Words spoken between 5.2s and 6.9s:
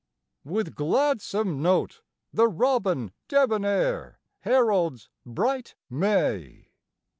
bright May.